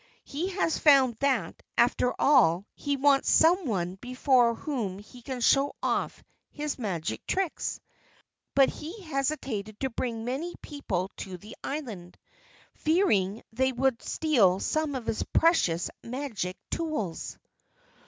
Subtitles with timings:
[0.23, 6.23] He has found that, after all, he wants someone before whom he can show off
[6.49, 7.79] his magic tricks.
[8.55, 12.17] But he hesitated to bring many people to the island,
[12.73, 17.37] fearing they would steal some of his precious magic tools."